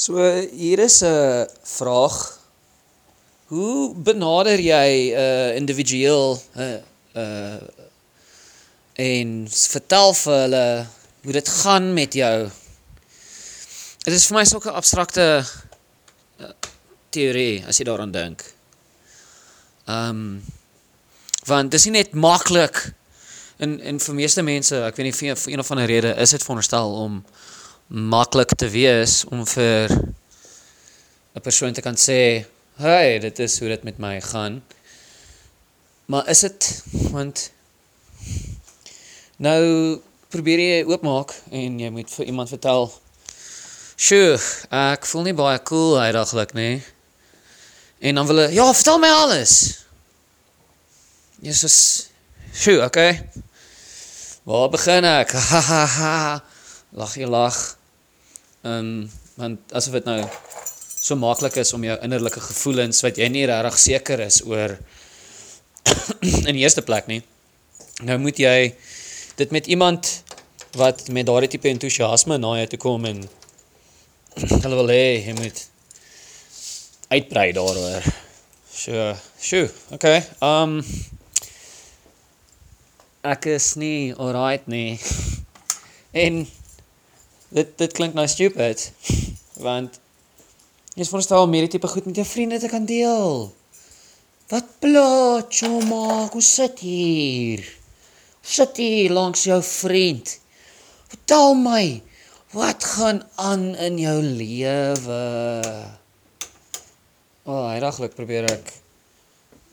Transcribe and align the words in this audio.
So 0.00 0.16
hier 0.56 0.78
is 0.78 1.02
'n 1.04 1.48
vraag. 1.62 2.38
Hoe 3.46 3.94
benader 3.94 4.60
jy 4.60 5.12
'n 5.12 5.18
uh, 5.18 5.56
individueel 5.56 6.40
'n 6.56 6.60
uh, 6.60 6.80
uh, 7.16 7.60
en 8.92 9.48
vertel 9.50 10.14
vir 10.14 10.38
hulle 10.40 10.86
hoe 11.22 11.32
dit 11.32 11.48
gaan 11.48 11.92
met 11.92 12.12
jou? 12.12 12.48
Dit 14.04 14.14
is 14.14 14.26
vir 14.26 14.36
my 14.36 14.44
'n 14.44 14.72
abstrakte 14.72 15.44
uh, 16.40 16.48
teorie 17.10 17.64
as 17.66 17.76
jy 17.76 17.84
daaraan 17.84 18.12
dink. 18.12 18.40
Ehm 19.84 20.08
um, 20.08 20.44
want 21.44 21.70
dis 21.70 21.84
nie 21.84 22.00
net 22.00 22.12
maklik 22.12 22.94
en 23.58 23.80
en 23.80 24.00
vir 24.00 24.14
meeste 24.14 24.42
mense, 24.42 24.76
ek 24.76 24.96
weet 24.96 25.06
nie 25.06 25.18
vir, 25.18 25.36
vir 25.36 25.52
een 25.52 25.60
of 25.60 25.70
ander 25.70 25.86
rede 25.86 26.16
is 26.16 26.30
dit 26.30 26.42
veronderstel 26.42 26.88
om 26.92 27.24
maklik 27.90 28.54
te 28.54 28.68
wees 28.70 29.24
om 29.26 29.42
vir 29.46 29.90
'n 31.34 31.42
persoon 31.42 31.72
te 31.72 31.82
kan 31.82 31.96
sê, 31.96 32.46
"Hey, 32.76 33.18
dit 33.18 33.38
is 33.38 33.58
hoe 33.58 33.68
dit 33.68 33.82
met 33.82 33.98
my 33.98 34.20
gaan." 34.20 34.62
Maar 36.06 36.28
is 36.28 36.40
dit 36.40 36.82
want 37.10 37.50
nou 39.36 40.00
probeer 40.28 40.58
jy 40.58 40.84
oopmaak 40.84 41.34
en 41.50 41.78
jy 41.78 41.90
moet 41.90 42.10
vir 42.10 42.26
iemand 42.26 42.48
vertel, 42.48 42.92
"Sjoe, 43.96 44.38
ek 44.70 45.06
voel 45.06 45.22
nie 45.22 45.34
baie 45.34 45.62
cool 45.62 45.98
uitdaglik 45.98 46.52
nie." 46.52 46.82
En 47.98 48.14
dan 48.14 48.26
wil 48.26 48.36
hulle, 48.36 48.52
"Ja, 48.52 48.74
vertel 48.74 48.98
my 48.98 49.08
alles." 49.08 49.84
Jesus, 51.42 52.08
sjoe, 52.52 52.84
okay. 52.84 53.28
Waar 54.42 54.68
begin 54.68 55.04
ek? 55.04 55.30
Ha 55.30 55.60
ha 55.60 55.86
ha. 55.86 56.44
Lag 56.92 57.14
jy 57.14 57.26
lag. 57.26 57.79
Ehm 58.62 58.78
um, 58.78 59.10
want 59.40 59.72
asof 59.72 59.94
dit 59.96 60.04
nou 60.04 60.18
so 61.00 61.16
maklik 61.16 61.54
is 61.62 61.72
om 61.72 61.84
jou 61.84 61.94
innerlike 62.04 62.40
gevoelens 62.44 62.98
wat 63.00 63.16
jy 63.16 63.28
nie 63.32 63.46
regtig 63.48 63.78
seker 63.80 64.20
is 64.20 64.42
oor 64.44 64.74
in 66.48 66.52
die 66.52 66.60
eerste 66.60 66.84
plek 66.84 67.08
nie. 67.08 67.22
Nou 68.04 68.18
moet 68.20 68.36
jy 68.36 68.74
dit 69.40 69.54
met 69.56 69.66
iemand 69.66 70.10
wat 70.76 71.08
met 71.08 71.26
daardie 71.26 71.48
tipe 71.54 71.72
entoesiasme 71.72 72.36
na 72.36 72.52
jou 72.60 72.68
toe 72.74 72.82
kom 72.84 73.08
en 73.08 73.24
hulle 74.64 74.76
wil 74.82 74.92
hê 74.92 75.24
jy 75.24 75.38
moet 75.40 75.64
uitbrei 77.10 77.48
daaroor. 77.56 78.12
So, 78.70 79.10
sjoe, 79.40 79.66
okay. 79.96 80.20
Ehm 80.44 80.78
um, 80.78 80.84
ek 83.24 83.50
is 83.56 83.74
nie 83.80 84.12
alright 84.16 84.68
nie. 84.68 85.00
En 86.10 86.42
dit 87.50 87.70
dit 87.82 87.92
klink 87.96 88.14
nou 88.14 88.26
stupid 88.30 88.86
want 89.60 89.98
jy 90.94 91.04
is 91.04 91.10
verstaan 91.12 91.46
om 91.46 91.54
hierdie 91.54 91.74
tipe 91.76 91.90
goed 91.90 92.06
met 92.08 92.18
jou 92.18 92.26
vriende 92.26 92.58
te 92.60 92.68
kan 92.70 92.86
deel. 92.88 93.50
Wat 94.50 94.66
pla, 94.82 95.42
choma, 95.46 96.26
hoe 96.32 96.42
sit 96.42 96.80
hier? 96.82 97.62
Sit 98.42 98.80
hier 98.82 99.12
langs 99.14 99.44
jou 99.46 99.60
vriend. 99.62 100.32
Vertel 101.12 101.54
my, 101.54 101.84
wat 102.56 102.84
gaan 102.96 103.22
aan 103.38 103.68
in 103.86 104.00
jou 104.02 104.16
lewe? 104.22 105.20
O, 107.46 107.52
oh, 107.52 107.68
heidaglik 107.70 108.16
probeer 108.18 108.50
ek 108.50 108.74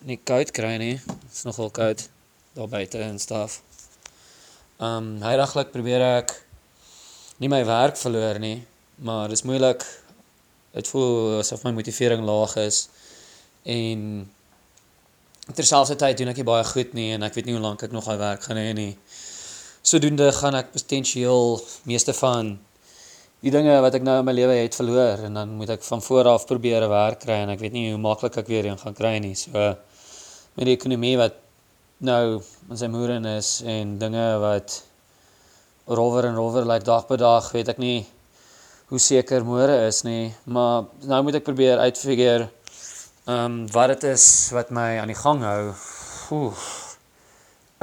nie 0.05 0.20
koud 0.22 0.53
kry 0.53 0.75
nie. 0.78 0.95
Dit's 1.25 1.48
nogal 1.48 1.73
koud 1.73 2.05
daar 2.53 2.70
buite 2.70 3.02
en 3.02 3.17
staf. 3.22 3.64
Um 4.78 5.16
heidaglik 5.25 5.73
probeer 5.73 6.05
ek 6.05 6.38
nie 7.38 7.49
my 7.49 7.61
werk 7.66 7.97
verloor 7.97 8.39
nie, 8.41 8.63
maar 9.05 9.30
dis 9.30 9.45
moeilik. 9.45 9.83
Dit 10.73 10.89
voel 10.89 11.39
asof 11.41 11.63
my 11.66 11.71
motivering 11.73 12.23
laag 12.25 12.55
is 12.61 12.88
en 13.67 14.02
terselfdertyd 15.55 16.20
doen 16.20 16.31
ek 16.31 16.42
nie 16.42 16.48
baie 16.48 16.65
goed 16.67 16.93
nie 16.98 17.11
en 17.15 17.25
ek 17.27 17.37
weet 17.37 17.48
nie 17.48 17.55
hoe 17.55 17.64
lank 17.64 17.83
ek 17.86 17.93
nog 17.95 18.08
daai 18.09 18.20
werk 18.20 18.48
gaan 18.48 18.59
hê 18.59 18.71
nie. 18.75 18.93
Sodoende 19.86 20.31
gaan 20.36 20.58
ek 20.59 20.73
potensieel 20.73 21.59
meeste 21.87 22.15
van 22.17 22.58
die 23.45 23.54
dinge 23.54 23.77
wat 23.86 23.95
ek 23.95 24.05
nou 24.05 24.17
in 24.19 24.27
my 24.27 24.33
lewe 24.33 24.58
het 24.58 24.75
verloor 24.75 25.23
en 25.27 25.37
dan 25.37 25.54
moet 25.59 25.75
ek 25.77 25.86
van 25.86 26.02
voor 26.04 26.33
af 26.33 26.48
probeer 26.49 26.83
'n 26.83 26.89
werk 26.89 27.19
kry 27.23 27.37
en 27.45 27.54
ek 27.54 27.59
weet 27.59 27.73
nie 27.73 27.92
hoe 27.92 28.02
maklik 28.02 28.37
ek 28.37 28.48
weer 28.48 28.65
een 28.65 28.81
gaan 28.81 28.98
kry 28.98 29.17
nie. 29.19 29.36
So 29.36 29.52
met 30.58 30.65
die 30.65 30.75
ekonomie 30.75 31.17
wat 31.17 31.36
nou 31.99 32.42
in 32.69 32.77
sy 32.77 32.87
moere 32.87 33.21
is 33.37 33.61
en 33.61 33.98
dinge 33.98 34.39
wat 34.39 34.83
rower 35.87 36.27
en 36.27 36.36
rower 36.36 36.65
lyk 36.65 36.81
like 36.81 36.86
dag 36.86 37.08
per 37.08 37.17
dag, 37.17 37.52
weet 37.52 37.71
ek 37.73 37.81
nie 37.81 38.05
hoe 38.87 38.99
seker 38.99 39.43
môre 39.43 39.87
is 39.87 40.03
nie, 40.08 40.31
maar 40.48 40.87
nou 41.08 41.20
moet 41.27 41.39
ek 41.39 41.48
probeer 41.48 41.81
uitfigure 41.83 42.48
ehm 43.27 43.43
um, 43.43 43.55
wat 43.75 43.92
dit 43.92 44.05
is 44.14 44.25
wat 44.55 44.70
my 44.71 44.93
aan 45.02 45.11
die 45.11 45.20
gang 45.20 45.42
hou. 45.43 45.73
Oef. 46.31 46.61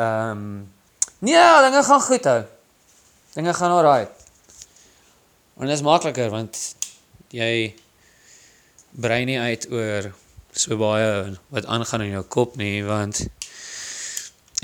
Ehm 0.01 0.31
um, 0.31 0.73
nee, 1.19 1.45
dinge 1.67 1.83
gaan 1.85 2.01
goed 2.01 2.25
hou. 2.25 2.43
Dinge 3.35 3.55
gaan 3.55 3.75
alraai. 3.77 4.07
En 5.61 5.67
dit 5.69 5.77
is 5.77 5.85
makliker 5.85 6.33
want 6.33 6.61
jy 7.37 7.75
brei 8.97 9.25
nie 9.29 9.39
uit 9.39 9.69
oor 9.71 10.09
so 10.55 10.79
baie 10.81 11.37
wat 11.53 11.67
aangaan 11.67 12.07
in 12.07 12.15
jou 12.17 12.25
kop 12.25 12.57
nie, 12.57 12.81
want 12.87 13.27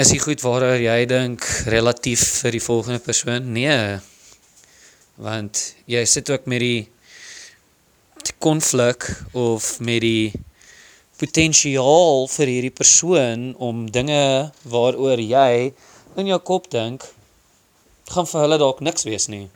Is 0.00 0.14
die 0.14 0.20
goed 0.22 0.40
waaroor 0.40 0.80
jy 0.80 1.02
dink 1.04 1.44
relatief 1.68 2.22
vir 2.40 2.54
die 2.56 2.62
volgende 2.64 3.02
persoon? 3.04 3.50
Nee. 3.52 3.98
Want 5.20 5.60
jy 5.92 6.00
sit 6.08 6.30
ook 6.32 6.46
met 6.48 6.62
die 6.64 6.88
konflik 8.40 9.04
of 9.36 9.66
met 9.84 10.00
die 10.00 10.30
potensiaal 11.20 12.24
vir 12.32 12.52
hierdie 12.54 12.72
persoon 12.72 13.42
om 13.60 13.82
dinge 13.92 14.22
waaroor 14.72 15.20
jy 15.20 15.74
in 16.16 16.32
jou 16.32 16.40
kop 16.48 16.70
dink 16.72 17.04
gaan 18.14 18.30
vir 18.32 18.46
hulle 18.46 18.60
dalk 18.64 18.80
niks 18.80 19.04
wees 19.04 19.28
nie. 19.28 19.50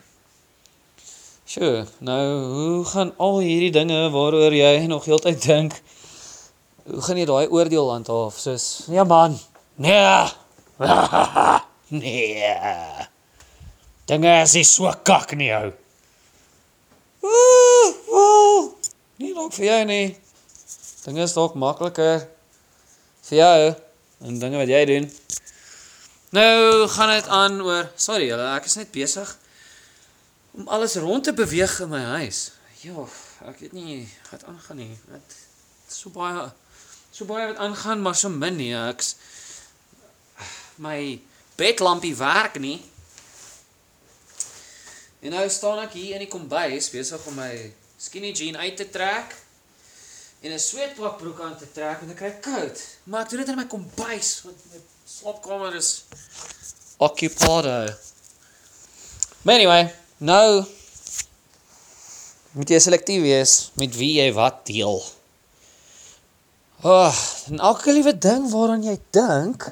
Sjoe, 1.49 1.87
nou 2.05 2.21
hoe 2.51 2.85
gaan 2.93 3.15
al 3.17 3.41
hierdie 3.47 3.73
dinge 3.81 4.03
waaroor 4.13 4.53
jy 4.61 4.77
nog 4.93 5.09
heeltyd 5.09 5.41
dink 5.49 5.81
hoe 6.85 7.01
gaan 7.09 7.25
jy 7.25 7.29
daai 7.33 7.49
oordeel 7.49 7.89
handhaaf? 7.95 8.37
Soos 8.45 8.69
ja 8.93 9.09
man, 9.09 9.41
Nee. 9.75 10.29
nee. 11.89 12.55
Dinge 14.05 14.43
is 14.43 14.53
nie 14.53 14.65
so 14.65 14.93
kak 15.03 15.33
nie 15.35 15.51
ou. 15.57 15.73
Ooh, 17.25 17.95
ooh. 18.13 18.69
Nie 19.19 19.33
dalk 19.35 19.55
vir 19.57 19.67
jou 19.71 19.81
nie. 19.89 20.07
Dinge 21.05 21.25
is 21.25 21.35
dalk 21.37 21.57
makliker 21.59 22.27
vir 23.29 23.39
jou 23.39 23.59
en 24.25 24.39
dinge 24.41 24.61
wat 24.61 24.71
jy 24.71 24.83
doen. 24.89 25.09
Nou 26.35 26.89
gaan 26.91 27.15
dit 27.15 27.29
aan 27.31 27.61
oor, 27.63 27.89
sorry 27.97 28.29
julle, 28.29 28.47
ek 28.57 28.67
is 28.71 28.79
net 28.81 28.91
besig 28.95 29.31
om 30.55 30.69
alles 30.71 30.97
rond 31.03 31.27
te 31.27 31.35
beweeg 31.35 31.81
in 31.83 31.91
my 31.91 32.03
huis. 32.19 32.47
Ja, 32.83 33.07
ek 33.49 33.61
weet 33.63 33.75
nie 33.75 34.03
wat 34.31 34.47
aangaan 34.51 34.83
nie. 34.83 34.93
Wat 35.11 35.39
so 35.91 36.11
baie 36.15 36.49
so 37.15 37.27
baie 37.29 37.47
wat 37.53 37.61
aangaan, 37.63 38.03
maar 38.03 38.17
so 38.19 38.31
min 38.31 38.59
nie. 38.59 38.73
Ek's 38.75 39.15
my 40.77 41.21
bedlampie 41.57 42.15
werk 42.17 42.59
nie. 42.59 42.79
En 45.25 45.33
nou 45.33 45.49
staan 45.49 45.81
ek 45.87 45.97
hier 45.97 46.19
in 46.19 46.27
die 46.27 46.33
kombuis 46.33 46.91
besig 46.93 47.27
om 47.31 47.39
my 47.39 47.53
skinny 47.97 48.33
jean 48.37 48.59
uit 48.61 48.77
te 48.77 48.89
trek 48.91 49.33
en 50.45 50.53
'n 50.53 50.59
sweetbroek 50.59 51.41
aan 51.41 51.57
te 51.57 51.69
trek 51.73 52.03
en 52.03 52.11
ek 52.11 52.17
kry 52.17 52.33
koud. 52.41 52.81
Maar 53.05 53.23
ek 53.23 53.31
doen 53.31 53.41
dit 53.41 53.49
in 53.49 53.57
my 53.57 53.67
kombuis 53.67 54.41
want 54.45 54.57
my 54.73 54.81
slaapkamer 55.05 55.75
is 55.75 56.05
occupied. 56.97 57.97
Maar 59.43 59.55
anyway, 59.55 59.95
nou 60.17 60.65
moet 62.53 62.69
jy 62.69 62.79
selektief 62.79 63.23
wees 63.23 63.71
met 63.75 63.97
wie 63.97 64.21
jy 64.21 64.33
wat 64.33 64.67
deel. 64.67 65.01
Ag, 66.85 67.17
oh, 67.17 67.49
en 67.49 67.59
elke 67.59 67.93
liewe 67.93 68.13
ding 68.19 68.51
waaraan 68.53 68.85
jy 68.85 68.99
dink, 69.11 69.71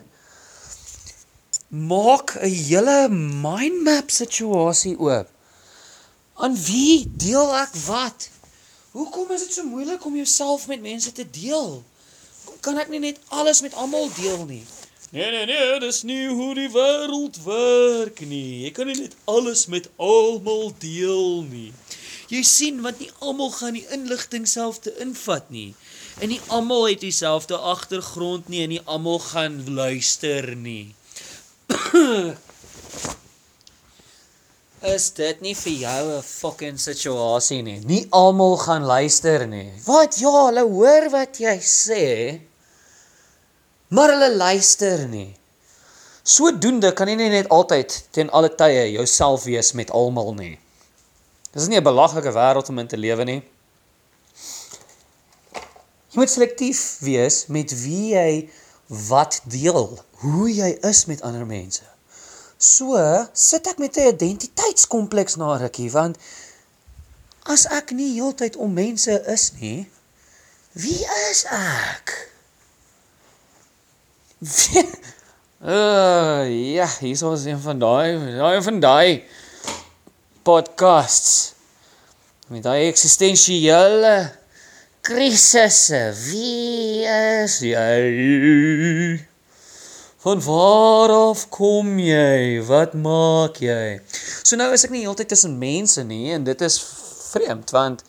maak 1.72 2.36
'n 2.36 2.52
hele 2.68 3.08
mind 3.08 3.82
map 3.82 4.10
situasie 4.10 4.98
oop. 4.98 5.28
Aan 6.34 6.56
wie 6.64 7.08
deel 7.16 7.48
ek 7.56 7.72
wat? 7.88 8.28
Hoekom 8.92 9.30
is 9.30 9.40
dit 9.40 9.52
so 9.52 9.64
moeilik 9.64 10.04
om 10.04 10.16
jouself 10.16 10.66
met 10.66 10.82
mense 10.82 11.12
te 11.12 11.30
deel? 11.30 11.82
Hoekom 12.44 12.60
kan 12.60 12.78
ek 12.78 12.88
nie 12.88 13.00
net 13.00 13.18
alles 13.28 13.60
met 13.60 13.74
almal 13.74 14.10
deel 14.20 14.44
nie? 14.44 14.64
Nee 15.10 15.30
nee 15.30 15.46
nee, 15.46 15.80
dis 15.80 16.02
nie 16.02 16.28
hoe 16.28 16.54
die 16.54 16.68
wêreld 16.68 17.40
werk 17.44 18.20
nie. 18.20 18.68
Jy 18.68 18.70
kan 18.70 18.86
nie 18.86 19.00
net 19.00 19.16
alles 19.24 19.66
met 19.66 19.88
almal 19.96 20.72
deel 20.78 21.42
nie. 21.48 21.72
Jy 22.28 22.42
sien 22.42 22.80
want 22.84 22.98
nie 23.00 23.12
almal 23.18 23.50
gaan 23.50 23.80
die 23.80 23.88
inligting 23.88 24.48
self 24.48 24.78
te 24.78 24.92
invat 25.00 25.48
nie. 25.48 25.74
En 26.20 26.28
nie 26.28 26.40
almal 26.48 26.88
het 26.88 27.00
dieselfde 27.00 27.56
agtergrond 27.56 28.48
nie 28.48 28.62
en 28.62 28.68
nie 28.68 28.84
almal 28.84 29.18
gaan 29.18 29.74
luister 29.74 30.56
nie. 30.56 30.92
is 34.94 35.10
dit 35.16 35.40
nie 35.44 35.54
vir 35.54 35.72
jou 35.72 36.16
'n 36.16 36.22
fucking 36.22 36.80
situasie 36.80 37.62
nie. 37.62 37.80
Nie 37.84 38.06
almal 38.10 38.56
gaan 38.56 38.84
luister 38.84 39.46
nie. 39.46 39.72
Wat? 39.84 40.18
Ja, 40.18 40.46
hulle 40.46 40.64
hoor 40.64 41.10
wat 41.10 41.38
jy 41.38 41.58
sê. 41.60 42.40
Maar 43.88 44.08
hulle 44.16 44.36
luister 44.36 45.08
nie. 45.08 45.36
Sodoende 46.22 46.92
kan 46.92 47.08
jy 47.08 47.16
nie 47.16 47.28
net 47.28 47.48
altyd 47.48 48.04
ten 48.10 48.30
alle 48.30 48.48
tye 48.48 48.92
jouself 48.92 49.44
wees 49.44 49.72
met 49.72 49.90
almal 49.90 50.34
nie. 50.34 50.58
Dis 51.52 51.68
nie 51.68 51.76
'n 51.76 51.84
belaglike 51.84 52.32
wêreld 52.32 52.68
om 52.68 52.78
in 52.78 52.88
te 52.88 52.96
lewe 52.96 53.24
nie. 53.24 53.42
Jy 56.12 56.20
moet 56.20 56.30
selektief 56.30 56.98
wees 57.00 57.46
met 57.48 57.72
wie 57.72 58.14
jy 58.14 58.48
wat 58.86 59.40
deel, 59.44 59.98
hoe 60.10 60.54
jy 60.54 60.76
is 60.80 61.04
met 61.04 61.22
ander 61.22 61.46
mense. 61.46 61.82
So 62.62 62.98
sit 63.32 63.66
ek 63.66 63.78
met 63.78 63.96
'n 63.96 64.14
identiteitskompleks 64.14 65.36
na 65.36 65.56
rukkie 65.56 65.90
want 65.90 66.16
as 67.42 67.66
ek 67.66 67.90
nie 67.90 68.14
heeltyd 68.14 68.56
om 68.56 68.72
mense 68.72 69.22
is 69.26 69.52
nie, 69.58 69.90
wie 70.72 71.02
is 71.30 71.44
ek? 71.50 72.30
uh, 75.62 76.46
ja, 76.74 76.88
hier 77.00 77.10
is 77.10 77.22
ons 77.22 77.44
een 77.44 77.60
van 77.60 77.78
daai, 77.78 78.36
daai 78.36 78.62
van 78.62 78.80
daai 78.80 79.24
podcasts 80.42 81.54
met 82.46 82.62
daai 82.62 82.88
eksistensiële 82.88 84.41
krisisse. 85.02 86.14
Wie 86.30 87.02
is 87.42 87.58
jy? 87.58 89.18
Van 90.22 90.42
waar 90.44 91.10
af 91.10 91.48
kom 91.50 91.98
jy? 91.98 92.62
Wat 92.62 92.94
maak 92.94 93.58
jy? 93.58 93.98
So 94.46 94.54
nou 94.56 94.70
is 94.70 94.86
ek 94.86 94.94
nie 94.94 95.02
heeltyd 95.02 95.32
tussen 95.34 95.58
mense 95.58 96.04
nie 96.06 96.30
en 96.36 96.46
dit 96.46 96.62
is 96.62 96.78
vreemd 97.32 97.74
want 97.74 98.04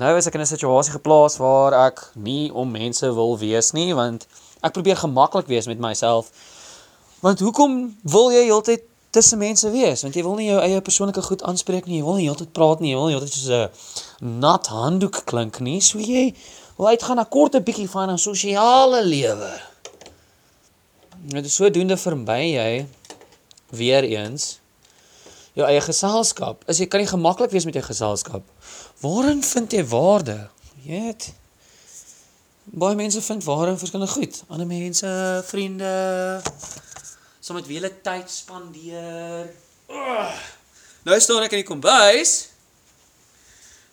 nou 0.00 0.14
is 0.16 0.28
ek 0.30 0.38
in 0.40 0.46
'n 0.46 0.48
situasie 0.48 0.96
geplaas 0.96 1.36
waar 1.36 1.76
ek 1.86 2.00
nie 2.16 2.48
om 2.48 2.70
mense 2.72 3.04
wil 3.04 3.36
wees 3.36 3.72
nie 3.76 3.92
want 3.92 4.24
ek 4.64 4.72
probeer 4.72 4.96
gemaklik 4.96 5.52
wees 5.52 5.68
met 5.68 5.78
myself. 5.78 6.32
Want 7.20 7.44
hoekom 7.44 7.96
wil 8.02 8.32
jy 8.32 8.48
heeltyd 8.48 8.88
tussen 9.10 9.38
mense 9.38 9.70
wees? 9.70 10.02
Want 10.02 10.14
jy 10.14 10.22
wil 10.22 10.36
nie 10.38 10.48
jou 10.48 10.60
eie 10.62 10.80
persoonlike 10.80 11.22
goed 11.22 11.42
aanspreek 11.42 11.86
nie. 11.86 11.98
Jy 11.98 12.04
wil 12.04 12.20
nie 12.20 12.28
heeltyd 12.28 12.52
praat 12.52 12.80
nie. 12.80 12.92
Jy 12.92 12.96
wil 13.00 13.10
nie 13.10 13.16
heeltyd 13.16 13.34
soos 13.34 13.50
'n 13.50 14.38
nat 14.40 14.66
handdoek 14.66 15.24
klink 15.24 15.60
nie. 15.60 15.80
So 15.80 15.98
jy 15.98 16.34
wil 16.76 16.88
uitgaan 16.88 17.16
na 17.16 17.24
korte 17.24 17.60
bietjie 17.60 17.88
van 17.88 18.10
'n 18.10 18.18
sosiale 18.18 19.04
lewe. 19.04 19.52
Dit 21.28 21.44
is 21.44 21.54
sodoende 21.54 21.96
vermy 21.96 22.54
jy 22.54 22.86
weer 23.70 24.04
eens 24.04 24.58
jou 25.52 25.66
eie 25.66 25.80
geselskap. 25.80 26.64
As 26.68 26.78
jy 26.78 26.86
kan 26.86 27.00
nie 27.00 27.10
gemaklik 27.10 27.50
wees 27.50 27.64
met 27.64 27.74
jou 27.74 27.84
geselskap. 27.84 28.42
Waarin 29.00 29.42
vind 29.42 29.72
jy 29.72 29.84
waarde? 29.84 30.48
Jy 30.84 31.00
weet 31.00 31.32
baie 32.70 32.94
mense 32.94 33.20
vind 33.22 33.44
waarde 33.44 33.74
in 33.74 33.78
verskillende 33.78 34.12
goed. 34.12 34.42
Ander 34.48 34.66
mense, 34.66 35.42
vriende, 35.46 36.42
soms 37.40 37.60
met 37.60 37.68
wie 37.68 37.80
hulle 37.80 37.92
tyd 38.04 38.30
spandeer. 38.30 39.50
Oh. 39.88 40.40
Nou 41.08 41.16
staan 41.20 41.46
ek 41.46 41.56
in 41.56 41.62
die 41.62 41.68
kombuis 41.68 42.34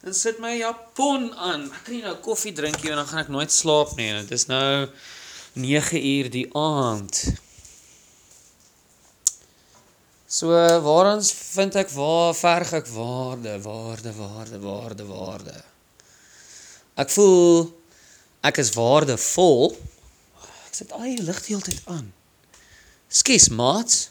en 0.08 0.16
sit 0.16 0.40
my 0.44 0.54
japon 0.60 1.32
aan. 1.36 1.68
Ek 1.72 1.84
kan 1.88 1.96
nie 1.96 2.04
nou 2.06 2.16
koffie 2.24 2.54
drink 2.56 2.82
nie 2.84 2.94
en 2.94 3.02
dan 3.02 3.10
gaan 3.10 3.24
ek 3.26 3.34
nooit 3.34 3.52
slaap 3.52 3.96
nie. 4.00 4.12
Dit 4.22 4.36
is 4.38 4.48
nou 4.52 4.88
9 5.58 6.02
uur 6.12 6.30
die 6.32 6.46
aand. 6.56 7.22
So 10.28 10.52
waar 10.84 11.14
ons 11.14 11.32
vind 11.32 11.80
ek 11.80 11.92
waar 11.96 12.36
verg 12.36 12.74
ek 12.82 12.92
waarde, 12.92 13.56
waarde, 13.64 14.12
waarde, 14.20 14.60
waarde, 14.60 15.08
waarde. 15.08 15.56
Ek 17.00 17.12
voel 17.16 17.70
ek 18.48 18.60
is 18.64 18.74
waardevol. 18.76 19.72
Ek 20.68 20.76
sit 20.84 20.92
al 20.92 21.08
die 21.08 21.24
lig 21.24 21.42
heeltyd 21.48 21.82
aan. 21.88 22.12
Skus, 23.08 23.50
maats. 23.50 24.10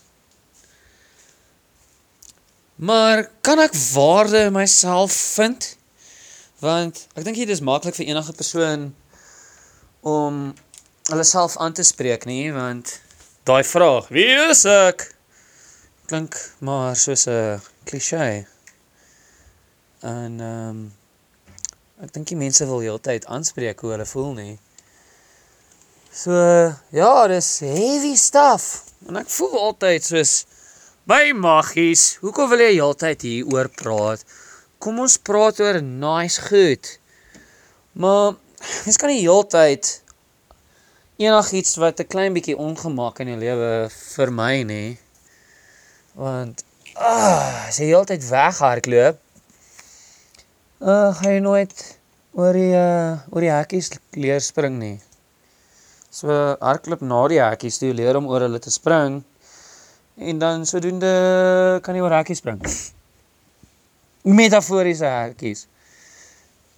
Maar 2.77 3.31
kan 3.41 3.59
ek 3.59 3.75
waarde 3.93 4.47
in 4.49 4.53
myself 4.53 5.13
vind? 5.37 5.77
Want 6.61 7.07
ek 7.15 7.25
dink 7.25 7.37
dit 7.37 7.53
is 7.53 7.65
maklik 7.65 7.97
vir 7.97 8.09
enige 8.13 8.33
persoon 8.37 8.95
om 10.07 10.55
hulle 11.11 11.25
self 11.25 11.57
aan 11.57 11.73
te 11.73 11.83
spreek 11.83 12.25
nie 12.27 12.53
want 12.55 13.01
daai 13.47 13.63
vraag 13.67 14.09
wie 14.15 14.29
is 14.49 14.65
ek 14.71 15.05
klink 16.11 16.39
maar 16.67 16.97
soos 16.99 17.27
'n 17.31 17.61
klise 17.87 18.47
en 20.03 20.41
ehm 20.41 20.71
um, 20.71 20.81
ek 22.03 22.13
dink 22.15 22.29
die 22.29 22.39
mense 22.39 22.67
wil 22.67 22.83
heeltyd 22.87 23.27
aanspreek 23.27 23.81
hoe 23.81 23.93
hulle 23.95 24.07
voel 24.07 24.33
nie 24.35 24.59
so 26.23 26.33
ja 26.91 27.15
dis 27.27 27.51
heavy 27.59 28.15
stuff 28.15 28.86
en 29.09 29.21
ek 29.23 29.29
voel 29.37 29.59
altyd 29.67 30.09
soos 30.09 30.35
my 31.11 31.33
maggies 31.33 32.17
hoekom 32.25 32.51
wil 32.51 32.65
jy 32.65 32.73
heeltyd 32.79 33.29
hier 33.29 33.53
oor 33.53 33.69
praat 33.83 34.25
kom 34.79 35.05
ons 35.05 35.19
praat 35.31 35.61
oor 35.61 35.83
nice 35.85 36.49
goed 36.49 36.97
maar 37.93 38.35
mens 38.85 38.97
kan 39.01 39.13
nie 39.13 39.23
heeltyd 39.23 39.95
enigiets 41.17 41.77
wat 41.81 42.01
'n 42.01 42.11
klein 42.13 42.35
bietjie 42.37 42.57
ongemak 42.57 43.21
in 43.21 43.29
jou 43.33 43.39
lewe 43.41 43.89
vir 43.91 44.31
my 44.31 44.63
nê. 44.63 44.85
Want 46.13 46.65
ah, 46.95 47.69
as 47.69 47.79
jy 47.81 47.89
heeltyd 47.93 48.23
weghardloop, 48.29 49.17
uh 50.81 51.09
gaan 51.17 51.33
jy 51.33 51.41
nooit 51.41 51.99
oor 52.37 52.53
die 52.53 52.73
uh 52.77 53.17
oor 53.33 53.41
die 53.41 53.53
hekkies 53.53 53.91
leer 54.13 54.41
spring 54.45 54.77
nie. 54.79 55.01
So 56.17 56.33
hardloop 56.33 57.03
na 57.05 57.19
die 57.29 57.41
hekkies, 57.43 57.77
jy 57.83 57.91
leer 57.93 58.17
om 58.17 58.29
oor 58.31 58.47
hulle 58.47 58.61
te 58.63 58.71
spring 58.73 59.19
en 60.17 60.39
dan 60.41 60.63
sodoende 60.65 61.11
kan 61.85 61.97
jy 61.97 62.05
oor 62.05 62.15
hekkies 62.17 62.41
spring. 62.41 62.63
Metaforiese 64.25 65.11
hekkies. 65.13 65.67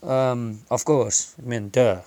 Um 0.03 0.59
of 0.75 0.83
course, 0.89 1.39
I 1.39 1.47
mean 1.47 1.69
duh. 1.71 2.01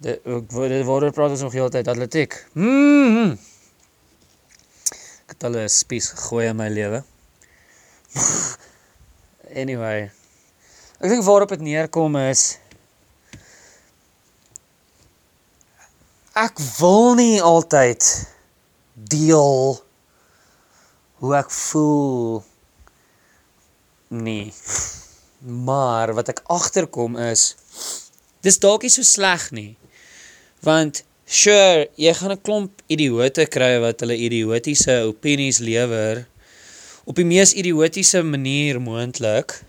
Dit 0.00 0.24
word 0.56 0.78
word 0.88 1.12
praat 1.12 1.36
ons 1.36 1.44
nog 1.44 1.58
heeltyd 1.58 1.92
atletiek. 1.92 2.38
Mm. 2.56 3.36
Ek 5.28 5.36
het 5.36 5.44
al 5.44 5.60
'n 5.66 5.68
spies 5.68 6.08
gegooi 6.14 6.48
in 6.48 6.56
my 6.56 6.70
lewe. 6.72 7.04
anyway. 9.62 10.08
Ek 11.04 11.08
dink 11.12 11.24
waarop 11.28 11.52
dit 11.52 11.68
neerkom 11.68 12.16
is 12.16 12.61
ek 16.32 16.56
wil 16.80 17.12
nie 17.20 17.42
altyd 17.44 18.00
deel 18.94 19.76
hoe 21.20 21.34
ek 21.36 21.50
voel 21.52 22.40
nie. 24.08 24.52
Maar 25.42 26.14
wat 26.16 26.32
ek 26.32 26.42
agterkom 26.52 27.18
is 27.20 27.52
dis 28.42 28.58
dalk 28.62 28.86
nie 28.86 28.92
so 28.92 29.04
sleg 29.04 29.50
nie. 29.52 29.76
Want 30.64 31.04
sure, 31.26 31.88
jy 31.96 32.14
gaan 32.16 32.32
'n 32.32 32.42
klomp 32.42 32.80
idioote 32.88 33.46
kry 33.46 33.78
wat 33.80 34.00
hulle 34.00 34.16
idiotiese 34.16 35.04
opinies 35.08 35.58
lewer 35.58 36.26
op 37.04 37.16
die 37.16 37.28
mees 37.28 37.52
idiotiese 37.52 38.22
manier 38.22 38.80
moontlik. 38.80 39.62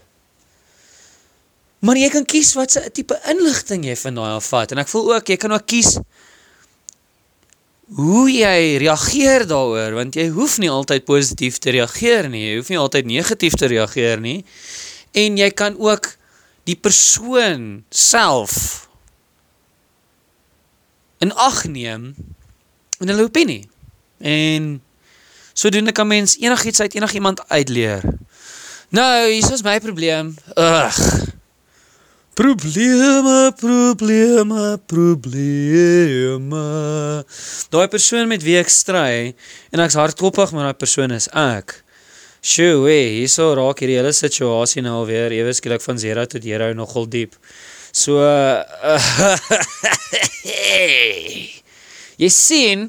Maar 1.79 1.97
jy 1.99 2.09
kan 2.09 2.25
kies 2.25 2.53
wat 2.55 2.71
se 2.71 2.89
tipe 2.91 3.19
inligting 3.27 3.83
jy 3.85 3.95
van 3.95 4.15
daai 4.15 4.35
afvat 4.39 4.71
en 4.71 4.77
ek 4.77 4.87
voel 4.87 5.15
ook 5.15 5.27
jy 5.27 5.37
kan 5.37 5.51
ook 5.51 5.67
kies 5.67 5.99
hoe 7.95 8.25
jy 8.31 8.77
reageer 8.81 9.45
daaroor 9.49 9.97
want 9.97 10.15
jy 10.17 10.27
hoef 10.33 10.57
nie 10.61 10.71
altyd 10.71 11.05
positief 11.05 11.59
te 11.61 11.73
reageer 11.75 12.29
nie, 12.31 12.41
jy 12.47 12.55
hoef 12.57 12.71
nie 12.73 12.81
altyd 12.81 13.09
negatief 13.09 13.57
te 13.59 13.69
reageer 13.69 14.21
nie. 14.23 14.41
En 15.13 15.37
jy 15.37 15.49
kan 15.53 15.77
ook 15.77 16.09
die 16.65 16.77
persoon 16.79 17.83
self 17.93 18.87
in 21.23 21.33
ag 21.35 21.63
neem 21.69 22.13
in 22.99 23.11
hulle 23.11 23.27
opinie. 23.27 23.67
En 24.23 24.81
sodoende 25.53 25.91
kan 25.91 26.07
mens 26.07 26.37
enigiets 26.39 26.79
uit 26.79 26.95
enigiemand 26.95 27.43
uitleer. 27.49 28.03
Nou, 28.89 29.29
hier 29.31 29.53
is 29.53 29.63
my 29.63 29.79
probleem. 29.79 30.35
Ugh. 30.55 31.22
Probleme, 32.33 33.53
probleme, 33.59 34.77
probleme. 34.85 36.63
Daai 37.69 37.87
persoon 37.87 38.27
met 38.27 38.41
wie 38.41 38.55
ek 38.57 38.71
stry 38.73 39.35
en 39.69 39.81
ek's 39.83 39.93
hardkoppig 39.99 40.49
met 40.55 40.65
daai 40.65 40.79
persoon 40.81 41.11
is 41.13 41.27
ek. 41.29 41.75
Sjoe, 42.41 42.89
hierso 42.89 43.51
raak 43.53 43.83
hierdie 43.83 43.99
hele 43.99 44.13
situasie 44.17 44.81
nou 44.81 44.95
alweer 45.03 45.35
ewe 45.37 45.53
skielik 45.53 45.85
van 45.85 45.99
0 46.01 46.25
tot 46.31 46.47
0 46.47 46.71
nogal 46.79 47.05
diep. 47.05 47.37
So 47.93 48.17
uh, 48.17 49.37
jy 52.23 52.29
sien 52.33 52.87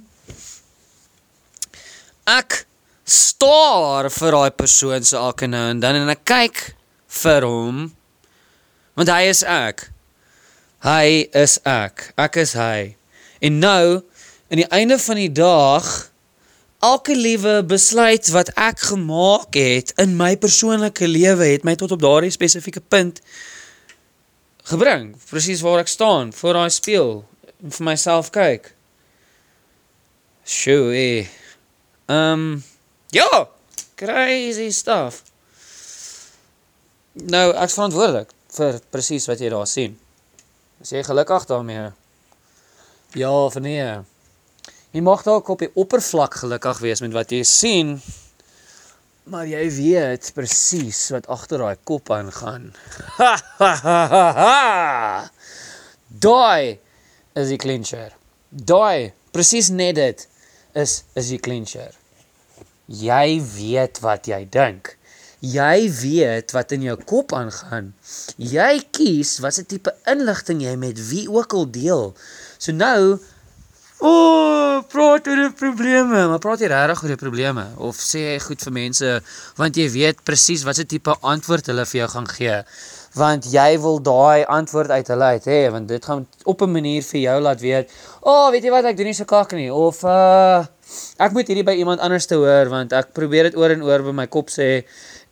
ek 2.33 2.65
staar 3.05 4.09
vir 4.09 4.39
daai 4.39 4.57
persoon 4.57 5.05
se 5.05 5.21
elke 5.21 5.51
nou 5.53 5.67
en 5.75 5.85
dan 5.85 6.01
en 6.01 6.15
ek 6.17 6.25
kyk 6.33 6.65
vir 7.21 7.45
hom 7.45 7.85
want 8.95 9.11
hy 9.11 9.29
is 9.31 9.43
ek. 9.47 9.89
Hy 10.85 11.31
is 11.35 11.59
ek. 11.69 12.11
Ek 12.21 12.37
is 12.43 12.55
hy. 12.59 12.95
En 13.45 13.59
nou 13.63 14.03
in 14.53 14.63
die 14.63 14.69
einde 14.69 14.99
van 15.01 15.19
die 15.19 15.33
dag 15.33 15.89
elke 16.85 17.17
liewe 17.17 17.63
besluit 17.65 18.29
wat 18.35 18.53
ek 18.61 18.83
gemaak 18.91 19.57
het 19.57 19.95
in 20.01 20.15
my 20.21 20.35
persoonlike 20.37 21.09
lewe 21.09 21.55
het 21.55 21.65
my 21.65 21.75
tot 21.81 21.95
op 21.97 22.03
daardie 22.03 22.33
spesifieke 22.35 22.83
punt 22.85 23.23
gebring. 24.69 25.15
Presies 25.31 25.65
waar 25.65 25.83
ek 25.85 25.93
staan 25.93 26.33
voor 26.37 26.61
daai 26.61 26.71
spieël 26.73 27.17
en 27.65 27.75
vir 27.79 27.89
myself 27.89 28.31
kyk. 28.35 28.71
Sjoe. 30.45 31.25
Ehm 32.05 32.45
um, 32.45 32.63
ja, 33.17 33.49
crazy 33.97 34.69
stuff. 34.71 35.23
Nou, 37.15 37.49
ek 37.55 37.71
is 37.71 37.77
verantwoordelik 37.79 38.34
vir 38.55 38.81
presies 38.95 39.27
wat 39.31 39.41
jy 39.43 39.51
daar 39.53 39.69
sien. 39.69 39.97
Is 40.83 40.93
jy 40.95 41.03
gelukkig 41.07 41.47
daarmee? 41.51 41.91
Ja 43.19 43.31
of 43.31 43.55
nee? 43.63 43.87
Jy 44.95 45.03
mag 45.03 45.23
dalk 45.27 45.49
op 45.51 45.59
die 45.63 45.71
oppervlak 45.75 46.35
gelukkig 46.43 46.79
wees 46.83 47.01
met 47.03 47.15
wat 47.15 47.33
jy 47.35 47.43
sien, 47.47 47.97
maar 49.31 49.47
jy 49.49 49.65
weet 49.75 50.31
presies 50.37 51.01
wat 51.15 51.27
agter 51.33 51.59
daai 51.65 51.79
kop 51.89 52.11
aangaan. 52.15 52.71
Daai 56.27 56.79
is 57.35 57.49
die 57.51 57.59
clincher. 57.59 58.15
Daai, 58.51 59.13
presies 59.35 59.73
net 59.75 59.99
dit 59.99 60.29
is 60.79 61.03
is 61.19 61.31
die 61.33 61.41
clincher. 61.43 61.95
Jy 62.87 63.41
weet 63.55 63.99
wat 64.05 64.29
jy 64.31 64.45
dink. 64.47 64.95
Jy 65.45 65.91
weet 66.01 66.55
wat 66.57 66.73
in 66.73 66.87
jou 66.87 66.97
kop 67.05 67.35
aangaan. 67.37 67.93
Jy 68.41 68.73
kies 68.97 69.37
watse 69.45 69.67
tipe 69.69 69.93
inligting 70.09 70.63
jy 70.65 70.73
met 70.81 71.01
wie 71.11 71.27
ook 71.29 71.53
al 71.59 71.67
deel. 71.75 72.13
So 72.57 72.73
nou, 72.73 73.19
o, 74.01 74.09
oh, 74.09 74.79
praat 74.91 75.29
oor 75.29 75.43
die 75.43 75.51
probleme, 75.59 76.25
maar 76.31 76.41
praat 76.43 76.65
jy 76.65 76.71
regtig 76.73 77.05
oor 77.05 77.13
die 77.13 77.21
probleme 77.21 77.67
of 77.77 78.01
sê 78.01 78.25
jy 78.25 78.41
goed 78.47 78.65
vir 78.67 78.75
mense 78.79 79.11
want 79.61 79.79
jy 79.81 79.87
weet 79.93 80.25
presies 80.27 80.65
watse 80.67 80.87
tipe 80.89 81.15
antwoord 81.21 81.69
hulle 81.71 81.87
vir 81.93 82.01
jou 82.03 82.11
gaan 82.17 82.31
gee? 82.33 82.59
Want 83.15 83.47
jy 83.47 83.79
wil 83.79 84.01
daai 84.03 84.45
antwoord 84.51 84.91
uit 84.91 85.09
hulle 85.13 85.25
uit 85.37 85.45
hê, 85.47 85.59
want 85.71 85.89
dit 85.89 86.05
gaan 86.05 86.27
op 86.45 86.63
'n 86.63 86.73
manier 86.73 87.03
vir 87.03 87.21
jou 87.21 87.41
laat 87.41 87.61
weet, 87.61 87.91
o, 88.21 88.31
oh, 88.31 88.51
weet 88.51 88.65
jy 88.65 88.71
wat 88.71 88.85
ek 88.85 88.97
doen 88.97 89.07
nie 89.07 89.15
so 89.15 89.25
kak 89.25 89.53
nie 89.53 89.71
of 89.73 90.03
uh 90.05 90.65
ek 91.19 91.33
moet 91.33 91.49
hierdie 91.49 91.65
by 91.67 91.75
iemand 91.81 92.03
anders 92.05 92.27
te 92.27 92.37
hoor 92.39 92.69
want 92.73 92.93
ek 92.93 93.13
probeer 93.17 93.49
dit 93.49 93.57
oor 93.57 93.73
en 93.75 93.83
oor 93.87 94.03
by 94.03 94.15
my 94.21 94.27
kop 94.27 94.51
sê 94.53 94.85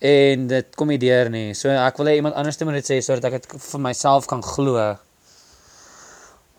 en 0.03 0.47
dit 0.51 0.77
kom 0.77 0.91
nie 0.91 0.99
deur 0.99 1.31
nie. 1.31 1.55
So 1.55 1.71
ek 1.71 1.99
wil 2.01 2.11
hê 2.11 2.19
iemand 2.19 2.35
anders 2.39 2.59
moet 2.67 2.81
dit 2.81 2.91
sê 2.91 3.01
sodat 3.05 3.31
ek 3.31 3.41
dit 3.41 3.65
vir 3.71 3.81
myself 3.81 4.27
kan 4.31 4.43
glo. 4.43 4.97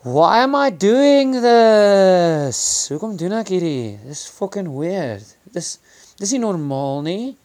Why 0.04 0.44
am 0.44 0.56
I 0.56 0.70
doing 0.70 1.38
this? 1.44 2.90
Hoekom 2.92 3.16
doen 3.20 3.38
ek 3.40 3.54
hierdie? 3.56 4.00
Dis 4.08 4.26
fucking 4.28 4.68
weird. 4.76 5.24
Dis 5.56 5.78
dis 6.20 6.36
nie 6.36 6.42
normaal 6.44 7.04
nie. 7.06 7.38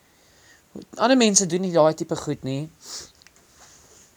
Ander 0.98 1.18
mense 1.18 1.46
doen 1.46 1.62
nie 1.66 1.74
daai 1.74 1.94
tipe 1.98 2.18
goed 2.18 2.42
nie. 2.46 2.68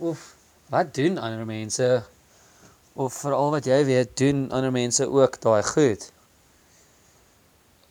Of 0.02 0.26
wat 0.74 0.94
doen 0.98 1.18
ander 1.22 1.46
mense? 1.46 1.88
Of 2.94 3.14
veral 3.22 3.54
wat 3.54 3.70
jy 3.70 3.84
weet, 3.86 4.18
doen 4.18 4.48
ander 4.50 4.74
mense 4.74 5.06
ook 5.06 5.38
daai 5.42 5.64
goed? 5.64 6.10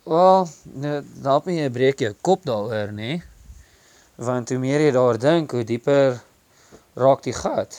Wel, 0.02 0.48
nou, 0.82 0.96
dalk 1.22 1.46
moet 1.46 1.60
jy 1.62 1.70
breek 1.70 2.02
jou 2.02 2.14
kop 2.20 2.42
daaroor, 2.48 2.90
nê? 2.96 3.20
want 4.20 4.50
hoe 4.52 4.58
meer 4.60 4.82
jy 4.84 4.90
daar 4.92 5.18
dink, 5.18 5.54
hoe 5.56 5.64
dieper 5.64 6.18
raak 7.00 7.22
die 7.24 7.32
gat. 7.32 7.78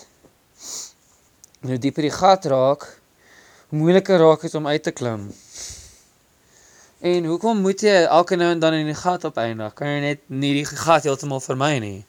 Hoe 1.61 1.77
dieper 1.77 2.07
die 2.07 2.13
gat 2.13 2.47
raak, 2.49 2.87
hoe 3.69 3.77
moeiliker 3.77 4.17
raak 4.17 4.41
dit 4.41 4.55
om 4.57 4.67
uit 4.67 4.83
te 4.83 4.93
klim. 4.95 5.27
En 7.01 7.27
hoekom 7.29 7.61
moet 7.61 7.81
jy 7.85 7.93
elke 8.07 8.37
nou 8.37 8.49
en 8.55 8.61
dan 8.61 8.79
in 8.79 8.89
die 8.89 8.97
gat 8.97 9.25
opeindig? 9.29 9.75
Kan 9.77 9.93
jy 9.93 9.99
net 10.01 10.25
nie 10.33 10.53
die 10.57 10.65
gat 10.65 11.05
heeltemal 11.05 11.41
vermy 11.45 11.75
nie? 11.81 11.99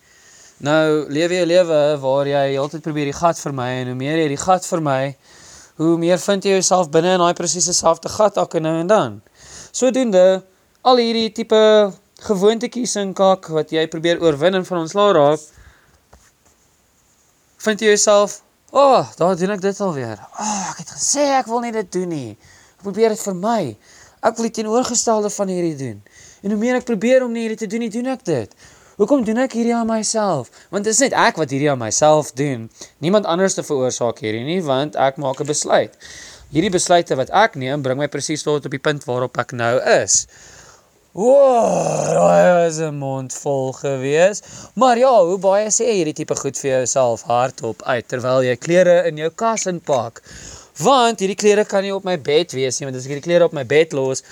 Nou 0.62 1.10
lewe 1.10 1.34
jy 1.34 1.42
'n 1.42 1.48
lewe 1.50 1.78
waar 1.98 2.26
jy 2.26 2.42
heeltyd 2.54 2.82
probeer 2.82 3.08
die 3.10 3.18
gat 3.18 3.38
vermy 3.38 3.82
en 3.82 3.88
hoe 3.90 3.96
meer 3.98 4.18
jy 4.20 4.28
die 4.30 4.38
gat 4.38 4.66
vermy, 4.66 5.16
hoe 5.74 5.96
meer 5.98 6.18
vind 6.22 6.44
jy 6.44 6.52
jouself 6.52 6.90
binne 6.90 7.14
in 7.16 7.18
daai 7.18 7.34
presiese 7.34 7.72
selfde 7.74 8.08
gat 8.08 8.36
elke 8.36 8.60
nou 8.60 8.74
en 8.78 8.86
dan. 8.86 9.22
Sodoende 9.72 10.44
al 10.82 10.96
hierdie 11.02 11.32
tipe 11.34 11.90
gewoontetjies 12.28 12.94
in 12.96 13.10
kak 13.12 13.48
wat 13.50 13.72
jy 13.74 13.88
probeer 13.88 14.22
oorwin 14.22 14.54
en 14.54 14.64
van 14.64 14.78
ontslaa 14.78 15.12
raak, 15.12 15.40
vind 17.58 17.80
jy 17.80 17.86
jouself, 17.86 18.42
"Ag, 18.70 19.10
oh, 19.10 19.16
daar 19.16 19.36
doen 19.36 19.50
ek 19.50 19.60
dit 19.60 19.80
alweer. 19.80 20.18
Ag, 20.18 20.38
oh, 20.38 20.70
ek 20.70 20.78
het 20.78 20.90
gesê 20.90 21.26
ek 21.40 21.46
wil 21.46 21.60
nie 21.60 21.72
dit 21.72 21.92
doen 21.92 22.08
nie. 22.08 22.38
Ek 22.76 22.82
probeer 22.82 23.08
dit 23.08 23.20
vermy. 23.20 23.76
Ek 24.22 24.36
wil 24.36 24.46
die 24.46 24.62
teenoorgestelde 24.62 25.30
van 25.30 25.48
hierdie 25.48 25.76
doen. 25.76 26.02
En 26.42 26.50
hoe 26.50 26.58
meer 26.58 26.76
ek 26.76 26.84
probeer 26.84 27.24
om 27.24 27.32
nie 27.32 27.48
hierdie 27.48 27.58
te 27.58 27.66
doen 27.66 27.80
nie, 27.80 27.90
doen 27.90 28.06
ek 28.06 28.24
dit. 28.24 28.54
Hoekom 29.02 29.24
doen 29.26 29.40
ek 29.42 29.56
hierdie 29.58 29.72
aan 29.74 29.88
myself? 29.90 30.52
Want 30.70 30.86
dit 30.86 30.94
is 30.94 31.00
net 31.02 31.14
ek 31.18 31.38
wat 31.40 31.50
hierdie 31.50 31.66
aan 31.72 31.80
myself 31.80 32.28
doen. 32.38 32.68
Niemand 33.02 33.26
anders 33.26 33.56
te 33.56 33.64
veroorsaak 33.66 34.20
hierdie 34.22 34.44
nie, 34.46 34.60
want 34.62 34.94
ek 34.94 35.18
maak 35.18 35.40
'n 35.42 35.48
besluit. 35.48 35.96
Hierdie 36.54 36.70
besluite 36.70 37.18
wat 37.18 37.32
ek 37.34 37.56
neem, 37.58 37.82
bring 37.82 37.98
my 37.98 38.06
presies 38.06 38.46
tot 38.46 38.62
op 38.62 38.70
die 38.70 38.78
punt 38.78 39.02
waarop 39.08 39.40
ek 39.42 39.56
nou 39.58 39.82
is. 39.82 40.28
Wow, 41.18 42.14
daai 42.14 42.62
was 42.62 42.78
'n 42.78 42.94
mond 42.94 43.34
vol 43.34 43.72
gewees. 43.72 44.38
Maar 44.78 44.98
ja, 44.98 45.24
hoe 45.24 45.38
baie 45.38 45.66
sê 45.66 45.90
hierdie 45.98 46.14
tipe 46.14 46.36
goed 46.36 46.56
vir 46.56 46.70
jouself 46.70 47.22
hardop 47.22 47.82
uit 47.82 48.08
terwyl 48.08 48.46
jy 48.46 48.56
klere 48.56 49.06
in 49.10 49.16
jou 49.16 49.30
kas 49.30 49.66
inpak? 49.66 50.22
Want 50.78 51.18
hierdie 51.18 51.42
klere 51.42 51.64
kan 51.64 51.82
nie 51.82 51.94
op 51.94 52.04
my 52.04 52.16
bed 52.16 52.52
wees 52.52 52.78
nie, 52.78 52.86
want 52.86 52.96
as 52.96 53.04
ek 53.04 53.10
hierdie 53.10 53.28
klere 53.30 53.44
op 53.50 53.52
my 53.52 53.64
bed 53.64 53.92
los 53.92 54.22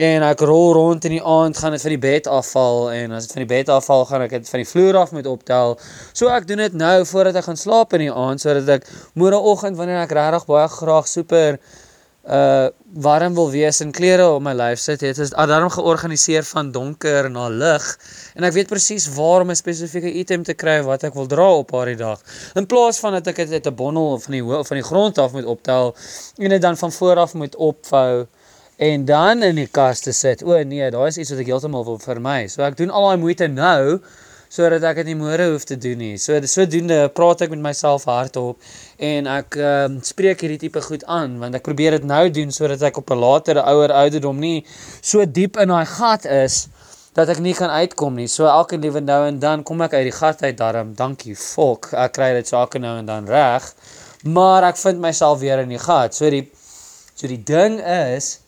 en 0.00 0.24
ek 0.24 0.40
rol 0.48 0.70
rond 0.72 1.04
in 1.04 1.18
die 1.18 1.24
aand, 1.24 1.58
gaan 1.60 1.74
dit 1.76 1.82
van 1.84 1.92
die 1.92 2.00
bed 2.00 2.28
afval 2.30 2.86
en 2.94 3.12
as 3.12 3.26
dit 3.26 3.34
van 3.36 3.42
die 3.44 3.50
bed 3.50 3.68
afval, 3.74 4.06
gaan 4.08 4.24
ek 4.24 4.32
dit 4.38 4.48
van 4.48 4.62
die 4.62 4.68
vloer 4.70 4.96
af 5.02 5.12
moet 5.12 5.28
optel. 5.28 5.76
So 6.16 6.32
ek 6.32 6.48
doen 6.48 6.62
dit 6.64 6.78
nou 6.80 6.96
voordat 7.10 7.36
ek 7.36 7.50
gaan 7.50 7.60
slaap 7.60 7.92
in 7.98 8.06
die 8.06 8.14
aand 8.14 8.40
sodat 8.40 8.70
ek 8.78 8.88
môreoggend 9.20 9.76
wanneer 9.76 10.00
ek 10.06 10.16
regtig 10.16 10.48
baie 10.48 10.68
graag 10.72 11.10
super 11.10 11.60
uh 12.30 12.68
warm 12.90 13.36
wil 13.36 13.52
wees 13.52 13.78
en 13.80 13.92
klere 13.94 14.24
op 14.34 14.42
my 14.42 14.50
lyf 14.52 14.80
sit, 14.82 15.04
het 15.06 15.18
is 15.22 15.30
daarom 15.30 15.70
georganiseer 15.70 16.42
van 16.48 16.72
donker 16.74 17.28
na 17.30 17.46
lig 17.48 17.86
en 18.34 18.44
ek 18.48 18.56
weet 18.56 18.72
presies 18.72 19.06
waar 19.14 19.44
om 19.44 19.52
'n 19.52 19.56
spesifieke 19.56 20.10
item 20.22 20.42
te 20.42 20.54
kry 20.54 20.80
wat 20.82 21.04
ek 21.04 21.14
wil 21.14 21.26
dra 21.26 21.46
op 21.60 21.70
daardie 21.70 21.96
dag. 21.96 22.20
In 22.56 22.66
plaas 22.66 22.98
van 22.98 23.12
dat 23.12 23.26
ek 23.28 23.36
dit 23.36 23.52
uit 23.52 23.66
'n 23.66 23.74
bondel 23.74 24.18
van 24.18 24.32
die 24.32 24.42
van 24.42 24.76
die 24.76 24.88
grond 24.90 25.18
af 25.18 25.32
moet 25.32 25.44
optel 25.44 25.94
en 26.36 26.48
dit 26.48 26.62
dan 26.62 26.76
van 26.76 26.92
voor 26.92 27.16
af 27.16 27.34
moet 27.34 27.56
opvou 27.56 28.26
en 28.80 29.04
dan 29.04 29.42
in 29.44 29.58
die 29.60 29.68
kas 29.68 30.00
te 30.00 30.12
sit. 30.16 30.42
O 30.42 30.56
nee, 30.64 30.88
daai 30.90 31.08
is 31.10 31.20
iets 31.20 31.34
wat 31.34 31.42
ek 31.42 31.52
heeltemal 31.52 31.84
wil 31.84 31.98
vermy. 32.00 32.46
So 32.48 32.64
ek 32.64 32.78
doen 32.78 32.92
al 32.92 33.10
daai 33.10 33.20
moeite 33.20 33.48
nou 33.52 34.00
sodat 34.50 34.82
ek 34.88 35.02
dit 35.02 35.12
nie 35.12 35.18
môre 35.20 35.50
hoef 35.52 35.66
te 35.68 35.76
doen 35.78 36.00
nie. 36.00 36.14
So 36.18 36.34
sodoende 36.48 37.04
praat 37.14 37.44
ek 37.44 37.52
met 37.52 37.62
myself 37.68 38.08
hardop 38.10 38.58
en 39.10 39.28
ek 39.30 39.58
ehm 39.60 39.98
um, 39.98 40.00
spreek 40.02 40.42
hierdie 40.42 40.58
tipe 40.64 40.82
goed 40.82 41.04
aan 41.04 41.36
want 41.42 41.60
ek 41.60 41.66
probeer 41.68 41.98
dit 41.98 42.08
nou 42.08 42.24
doen 42.34 42.56
sodat 42.56 42.82
ek 42.88 42.98
op 42.98 43.12
'n 43.12 43.20
latere 43.20 43.62
ouer 43.68 43.92
ouderdom 44.00 44.40
nie 44.40 44.64
so 45.02 45.28
diep 45.28 45.60
in 45.60 45.68
daai 45.68 45.86
gat 45.86 46.24
is 46.24 46.66
dat 47.14 47.28
ek 47.28 47.38
nie 47.44 47.54
kan 47.54 47.70
uitkom 47.70 48.16
nie. 48.16 48.28
So 48.32 48.48
elke 48.48 48.78
liewe 48.80 49.00
nou 49.04 49.26
en 49.28 49.38
dan 49.38 49.62
kom 49.62 49.80
ek 49.82 49.94
uit 49.94 50.06
die 50.08 50.18
gat 50.18 50.42
uit 50.42 50.56
darm. 50.56 50.94
Dankie 50.94 51.36
fok. 51.36 51.92
Ek 51.92 52.12
kry 52.16 52.32
dit 52.32 52.48
sake 52.48 52.78
nou 52.78 52.96
en 52.98 53.06
dan 53.06 53.28
reg. 53.28 53.74
Maar 54.24 54.70
ek 54.72 54.76
vind 54.76 55.00
myself 55.00 55.40
weer 55.40 55.60
in 55.60 55.68
die 55.68 55.78
gat. 55.78 56.14
So 56.14 56.30
die 56.30 56.48
so 57.14 57.28
die 57.28 57.42
ding 57.44 57.80
is 57.84 58.39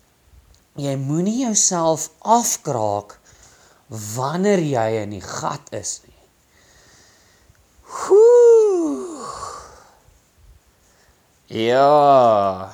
jy 0.81 0.95
moenie 0.97 1.43
jouself 1.45 2.09
afkraak 2.21 3.19
wanneer 4.15 4.63
jy 4.65 4.87
in 5.03 5.17
die 5.19 5.25
gat 5.25 5.69
is 5.77 6.01
nie. 6.07 6.13
Ooh. 8.09 9.19
Ja. 11.53 12.73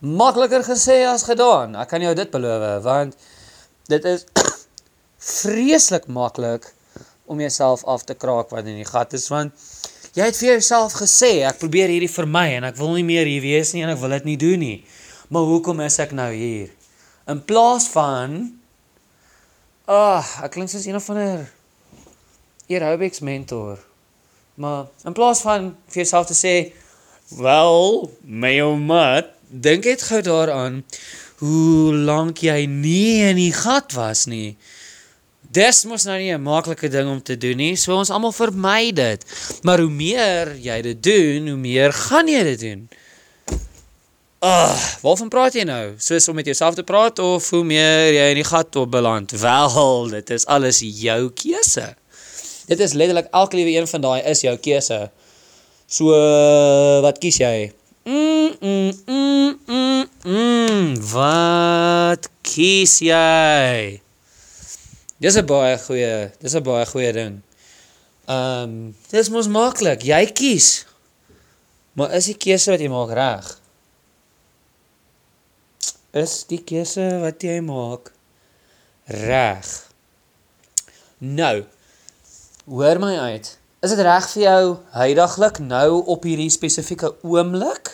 Makliker 0.00 0.64
gesê 0.64 1.00
as 1.08 1.24
gedaan. 1.24 1.78
Ek 1.80 1.88
kan 1.88 2.04
jou 2.04 2.12
dit 2.16 2.30
beloof 2.32 2.82
want 2.84 3.16
dit 3.88 4.04
is 4.04 4.26
vreeslik 5.40 6.06
maklik 6.12 6.68
om 7.30 7.40
jouself 7.40 7.84
af 7.88 8.04
te 8.04 8.14
kraak 8.14 8.52
wanneer 8.52 8.74
jy 8.74 8.80
in 8.80 8.84
die 8.84 8.92
gat 8.92 9.16
is 9.16 9.28
want 9.32 9.52
jy 10.16 10.26
het 10.26 10.36
vir 10.36 10.56
jouself 10.56 10.96
gesê 10.98 11.40
ek 11.48 11.60
probeer 11.60 11.92
hierdie 11.92 12.10
vermy 12.10 12.48
en 12.58 12.68
ek 12.68 12.78
wil 12.80 12.92
nie 12.96 13.06
meer 13.06 13.28
hier 13.30 13.44
wees 13.44 13.72
nie 13.72 13.84
en 13.86 13.94
ek 13.94 14.00
wil 14.02 14.12
dit 14.18 14.28
nie 14.28 14.40
doen 14.40 14.60
nie. 14.60 14.78
Maar 15.30 15.46
hoekom 15.46 15.80
is 15.80 15.98
ek 16.02 16.10
nou 16.16 16.30
hier? 16.34 16.70
In 17.30 17.44
plaas 17.46 17.86
van 17.94 18.40
Ag, 19.90 20.26
oh, 20.26 20.44
ek 20.46 20.52
klink 20.54 20.70
soos 20.70 20.84
een 20.86 20.98
of 20.98 21.08
ander 21.10 21.48
aerobics 22.70 23.22
mentor. 23.26 23.80
Maar 24.54 24.86
in 25.06 25.14
plaas 25.16 25.40
van 25.42 25.72
vir 25.90 26.02
jouself 26.02 26.28
te 26.30 26.36
sê, 26.38 26.72
"Wel, 27.38 28.10
my 28.22 28.60
ou 28.60 28.76
mat, 28.76 29.34
dink 29.50 29.84
net 29.84 30.02
gou 30.02 30.20
daaraan 30.22 30.84
hoe 31.40 31.94
lank 31.94 32.42
jy 32.44 32.66
nie 32.66 33.22
in 33.24 33.38
die 33.40 33.52
gat 33.52 33.94
was 33.96 34.26
nie. 34.30 34.56
Dis 35.50 35.84
mos 35.88 36.04
nou 36.06 36.18
nie 36.18 36.32
'n 36.32 36.42
maklike 36.42 36.88
ding 36.88 37.08
om 37.08 37.22
te 37.22 37.36
doen 37.36 37.56
nie. 37.56 37.76
So 37.76 37.96
ons 37.96 38.10
almal 38.10 38.32
vermy 38.32 38.92
dit. 38.92 39.24
Maar 39.62 39.78
hoe 39.78 39.90
meer 39.90 40.56
jy 40.56 40.82
dit 40.82 41.02
doen, 41.02 41.48
hoe 41.48 41.56
meer 41.56 41.92
gaan 41.92 42.28
jy 42.28 42.42
dit 42.42 42.60
doen. 42.60 42.88
Ag, 44.40 44.72
uh, 44.72 45.02
waarvan 45.04 45.28
praat 45.28 45.52
jy 45.52 45.66
nou? 45.68 45.98
Soos 46.00 46.24
om 46.32 46.38
met 46.38 46.46
jouself 46.48 46.72
te 46.74 46.82
praat 46.82 47.18
of 47.20 47.50
hoe 47.52 47.60
meer 47.60 48.06
jy 48.08 48.28
in 48.32 48.38
die 48.40 48.46
gat 48.48 48.76
op 48.80 48.88
beland? 48.94 49.34
Wel, 49.36 50.08
dit 50.14 50.32
is 50.32 50.46
alles 50.48 50.78
jou 50.80 51.18
keuse. 51.36 51.84
Dit 52.70 52.80
is 52.80 52.94
letterlik 52.96 53.28
elke 53.36 53.60
liewe 53.60 53.74
een 53.76 53.90
van 53.90 54.00
daai 54.00 54.22
is 54.32 54.40
jou 54.40 54.54
keuse. 54.56 54.98
So 55.84 56.16
wat 57.04 57.20
kies 57.20 57.36
jy? 57.36 57.68
Mm, 58.08 58.56
mm, 58.64 58.96
mm, 59.04 59.60
mm, 59.66 60.08
mm, 60.24 60.88
wat 61.12 62.32
kies 62.40 62.96
jy? 63.04 64.00
Dis 65.20 65.36
'n 65.36 65.44
baie 65.44 65.76
goeie, 65.84 66.32
dis 66.40 66.56
'n 66.56 66.64
baie 66.64 66.86
goeie 66.86 67.12
ding. 67.12 67.42
Ehm, 68.24 68.64
um, 68.64 68.96
dis 69.10 69.28
mos 69.28 69.52
maklik. 69.52 70.00
Jy 70.00 70.32
kies. 70.32 70.86
Maar 71.92 72.16
is 72.16 72.24
die 72.24 72.40
keuse 72.40 72.70
wat 72.70 72.80
jy 72.80 72.88
maak 72.88 73.12
reg? 73.12 73.59
Is 76.16 76.42
die 76.50 76.58
keuse 76.66 77.04
wat 77.22 77.42
jy 77.46 77.60
maak 77.62 78.10
reg? 79.06 79.68
Nou. 81.18 81.62
Hoor 82.66 82.98
my 83.02 83.14
uit. 83.30 83.52
Is 83.80 83.94
dit 83.94 84.02
reg 84.04 84.26
vir 84.32 84.42
jou 84.42 84.64
heidaglik 84.96 85.62
nou 85.62 86.02
op 86.10 86.26
hierdie 86.26 86.50
spesifieke 86.50 87.14
oomblik? 87.22 87.92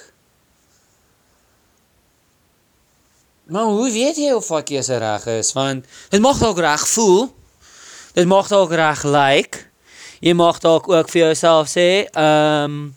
Maar 3.46 3.70
hoe 3.70 3.92
weet 3.92 4.18
jy 4.18 4.32
of 4.34 4.48
wat 4.50 4.66
keuse 4.66 4.98
reg 4.98 5.28
is? 5.36 5.52
Want 5.54 5.86
dit 6.10 6.20
mag 6.20 6.40
dalk 6.42 6.58
reg 6.58 6.88
voel. 6.96 7.28
Dit 8.16 8.26
mag 8.26 8.48
dalk 8.48 8.72
reg 8.74 9.04
lyk. 9.04 9.14
Like. 9.14 9.64
Jy 10.24 10.32
mag 10.32 10.58
dalk 10.64 10.88
ook 10.88 11.10
vir 11.12 11.26
jouself 11.26 11.68
sê, 11.68 12.06
ehm 12.08 12.64
um, 12.64 12.94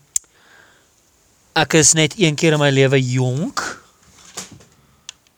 ek 1.60 1.74
is 1.76 1.92
net 1.98 2.14
een 2.16 2.38
keer 2.40 2.56
in 2.56 2.62
my 2.62 2.70
lewe 2.72 3.02
jonk. 3.04 3.60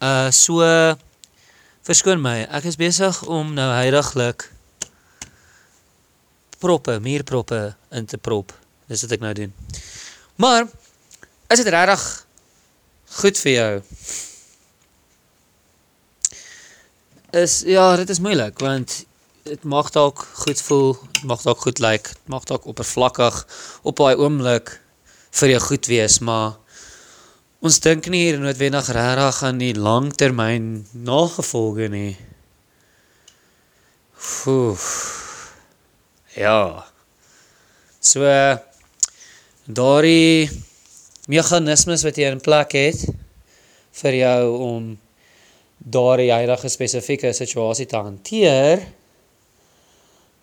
Uh 0.01 0.31
so 0.33 0.65
verskoon 1.85 2.21
my. 2.21 2.41
Ek 2.49 2.65
is 2.65 2.79
besig 2.79 3.21
om 3.29 3.53
nou 3.53 3.69
heidaglik 3.73 4.47
proppe, 6.61 6.97
muurproppe 7.01 7.61
in 7.93 8.09
te 8.09 8.17
prop. 8.17 8.53
Dis 8.89 9.05
wat 9.05 9.15
ek 9.17 9.23
nou 9.23 9.33
doen. 9.37 9.53
Maar 10.41 10.65
is 11.53 11.61
dit 11.61 11.71
regtig 11.73 12.03
goed 13.21 13.39
vir 13.45 13.53
jou? 13.53 13.71
is 17.31 17.61
ja, 17.65 17.95
dit 17.95 18.09
is 18.09 18.19
moeilik 18.19 18.59
want 18.59 19.03
dit 19.43 19.63
mag 19.63 19.89
dalk 19.89 20.19
goed 20.43 20.61
voel, 20.61 20.97
mag 21.25 21.41
dalk 21.41 21.63
goed 21.63 21.79
lyk, 21.79 22.03
like, 22.03 22.19
mag 22.29 22.43
dalk 22.45 22.67
oppervlakkig 22.69 23.37
op 23.81 23.97
daai 23.97 24.19
oomblik 24.19 24.75
vir 25.39 25.53
jou 25.55 25.61
goed 25.63 25.87
wees, 25.89 26.19
maar 26.19 26.59
ons 27.61 27.77
dink 27.77 28.07
nie 28.09 28.23
hier 28.25 28.39
noodwendig 28.41 28.87
regtig 28.95 29.39
aan 29.45 29.59
die 29.61 29.73
langtermyn 29.77 30.69
nagevolge 31.05 31.89
nie. 31.93 32.15
Oef. 34.49 34.87
Ja. 36.33 36.87
So 38.01 38.25
daardie 39.69 40.49
meganismes 41.29 42.01
wat 42.07 42.17
jy 42.17 42.31
in 42.33 42.41
plek 42.41 42.73
het 42.79 43.05
vir 44.01 44.17
jou 44.17 44.41
om 44.65 44.89
daardie 45.77 46.31
huidige 46.33 46.69
spesifieke 46.69 47.29
situasie 47.33 47.85
te 47.85 48.01
hanteer 48.01 48.81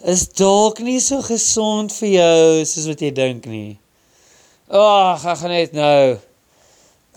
is 0.07 0.29
dalk 0.39 0.79
nie 0.87 1.01
so 1.03 1.19
gesond 1.27 1.91
vir 1.99 2.15
jou 2.15 2.65
soos 2.71 2.87
wat 2.93 3.03
jy 3.03 3.11
dink 3.11 3.51
nie. 3.51 3.75
Ag, 4.71 5.25
ek 5.27 5.43
gaan 5.43 5.55
net 5.57 5.75
nou 5.75 6.28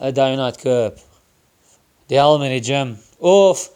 'n 0.02 0.14
donut 0.14 0.58
koop. 0.58 0.98
Die 2.10 2.18
helm 2.18 2.42
in 2.44 2.56
die 2.58 2.66
gym. 2.66 2.98
Of 3.20 3.70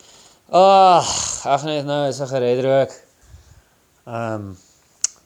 ag, 0.49 1.09
ek 1.45 1.59
gaan 1.61 1.69
net 1.69 1.85
nou 1.85 2.07
'n 2.07 2.13
sigaret 2.13 2.63
rook. 2.65 2.91
Ehm 4.05 4.33
um, 4.33 4.57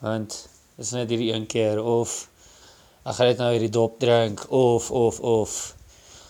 want 0.00 0.48
dis 0.76 0.90
net 0.96 1.08
hierdie 1.08 1.32
een 1.32 1.46
keer 1.46 1.82
of 1.82 2.28
ek 3.04 3.14
gaan 3.16 3.26
net 3.32 3.40
nou 3.40 3.50
hierdie 3.52 3.72
dop 3.72 3.98
drink 4.00 4.44
of 4.48 4.90
of 4.90 5.20
of 5.20 5.74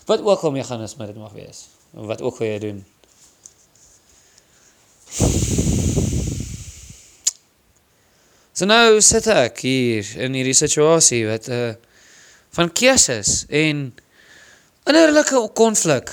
wat 0.06 0.22
ook 0.22 0.42
al 0.42 0.54
meganisme 0.54 1.06
dit 1.06 1.18
mag 1.18 1.32
wees 1.32 1.68
wat 1.90 2.22
ook 2.22 2.38
jy 2.38 2.58
doen. 2.58 2.84
So 8.52 8.66
nou 8.66 9.00
sit 9.00 9.26
ek 9.30 9.62
hier 9.64 10.06
in 10.20 10.34
hierdie 10.34 10.56
situasie 10.58 11.24
wat 11.26 11.48
uh 11.48 11.72
van 12.50 12.72
keuses 12.74 13.44
en 13.46 13.92
innerlike 14.88 15.40
konflik. 15.54 16.12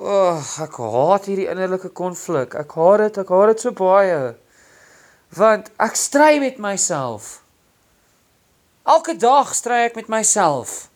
O, 0.00 0.08
oh, 0.08 0.44
ek 0.64 0.78
haat 0.80 1.26
hierdie 1.28 1.48
innerlike 1.52 1.90
konflik. 1.92 2.54
Ek 2.56 2.72
haat 2.72 3.04
dit, 3.04 3.18
ek 3.20 3.32
haat 3.34 3.52
dit 3.52 3.64
so 3.66 3.74
baie. 3.76 4.20
Want 5.36 5.68
ek 5.76 5.98
stry 6.00 6.38
met 6.40 6.56
myself. 6.58 7.40
Elke 8.88 9.14
dag 9.20 9.52
stry 9.54 9.84
ek 9.90 9.98
met 10.00 10.08
myself. 10.08 10.88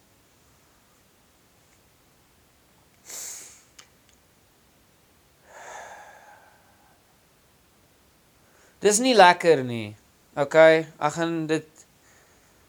Dis 8.84 8.98
nie 9.00 9.14
lekker 9.16 9.62
nie. 9.64 9.94
OK, 10.36 10.56
ek 10.58 11.12
gaan 11.14 11.44
dit 11.48 11.68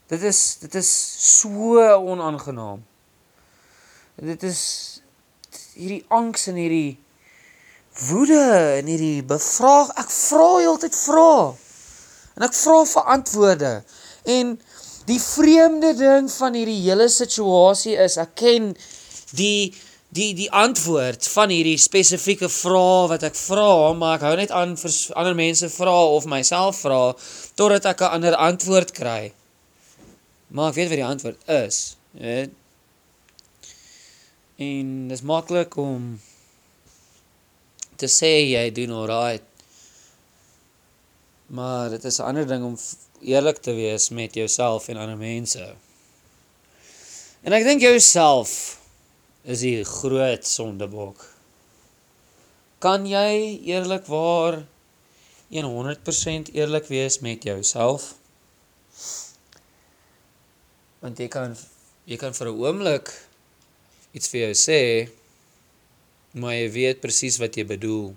dit 0.08 0.22
is 0.22 0.58
dit 0.62 0.76
is 0.76 0.92
so 1.40 1.82
onaangenaam. 1.96 2.84
Dit 4.16 4.44
is 4.44 4.62
hierdie 5.76 6.06
angs 6.08 6.48
en 6.48 6.60
hierdie 6.60 6.98
woede 8.10 8.44
en 8.80 8.92
hierdie 8.92 9.24
bevraag. 9.28 9.92
Ek 10.00 10.12
vra 10.12 10.50
heeltyd 10.60 10.96
vra. 10.96 11.32
En 12.36 12.46
ek 12.48 12.56
vra 12.58 12.84
vir 12.92 13.12
antwoorde. 13.16 13.74
En 14.36 14.56
die 15.10 15.22
vreemde 15.22 15.94
ding 15.98 16.30
van 16.32 16.56
hierdie 16.58 16.82
hele 16.88 17.10
situasie 17.12 17.98
is 18.02 18.18
ek 18.22 18.34
ken 18.42 18.72
die 19.38 19.74
die 20.16 20.32
die 20.38 20.48
antwoord 20.54 21.28
van 21.28 21.52
hierdie 21.52 21.80
spesifieke 21.82 22.48
vraag 22.48 23.10
wat 23.12 23.26
ek 23.28 23.36
vra, 23.36 23.92
maar 23.98 24.16
ek 24.16 24.24
hou 24.30 24.36
net 24.40 24.54
aan 24.56 24.78
vir 24.80 24.94
ander 25.20 25.36
mense 25.36 25.68
vra 25.74 25.96
of 26.16 26.28
myself 26.32 26.80
vra 26.86 27.02
totdat 27.60 27.90
ek 27.92 28.02
'n 28.02 28.14
ander 28.20 28.36
antwoord 28.36 28.94
kry. 28.96 29.34
Maar 30.56 30.72
ek 30.72 30.78
weet 30.80 30.88
wat 30.94 31.02
die 31.02 31.06
antwoord 31.06 31.50
is, 31.52 31.80
weet. 32.16 32.54
En 34.56 34.94
dit 35.10 35.18
is 35.18 35.24
maklik 35.28 35.76
om 35.76 36.14
te 38.00 38.08
sê 38.08 38.32
jy 38.54 38.64
doen 38.78 38.94
alright. 38.96 39.44
Maar 41.52 41.90
dit 41.98 42.08
is 42.08 42.20
'n 42.20 42.28
ander 42.32 42.48
ding 42.48 42.64
om 42.64 42.78
eerlik 43.20 43.58
te 43.58 43.74
wees 43.76 44.10
met 44.10 44.34
jouself 44.34 44.88
en 44.88 44.98
ander 44.98 45.18
mense. 45.18 45.76
En 47.44 47.54
ek 47.54 47.64
dink 47.64 47.82
jouself 47.82 48.80
is 49.44 49.60
die 49.60 49.84
groot 49.84 50.48
sondebok. 50.48 51.36
Kan 52.80 53.06
jy 53.06 53.60
eerlikwaar 53.66 54.66
100% 55.50 56.54
eerlik 56.54 56.88
wees 56.88 57.20
met 57.20 57.44
jouself? 57.44 58.16
Want 61.00 61.20
jy 61.20 61.28
kan 61.32 61.56
jy 62.06 62.18
kan 62.22 62.34
vir 62.34 62.48
'n 62.48 62.60
oomblik 62.60 63.08
iets 64.14 64.30
vir 64.30 64.42
jou 64.46 64.54
sê, 64.54 65.10
maar 66.34 66.54
jy 66.54 66.70
weet 66.72 67.02
presies 67.02 67.40
wat 67.40 67.58
jy 67.58 67.66
bedoel. 67.66 68.16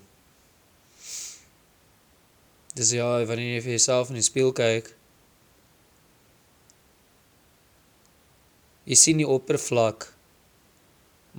Dis 2.75 2.91
ja, 2.91 3.25
wanneer 3.25 3.55
jy 3.55 3.61
vir 3.61 3.75
jouself 3.77 4.09
in 4.09 4.15
die 4.15 4.29
spieël 4.29 4.53
kyk, 4.53 4.95
jy 8.85 8.95
sien 8.95 9.17
die 9.17 9.27
oppervlak 9.27 10.19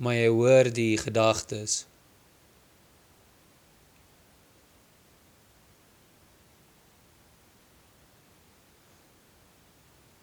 maar 0.01 0.15
jy 0.15 0.29
hoor 0.33 0.69
die 0.73 0.97
gedagtes. 0.97 1.85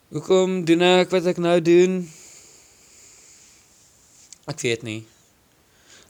Hoekom 0.08 0.62
doen 0.64 0.80
ek 0.86 1.10
wat 1.12 1.26
ek 1.28 1.36
nou 1.36 1.58
doen? 1.60 1.98
Ek 4.48 4.62
weet 4.64 4.84
nie. 4.86 5.02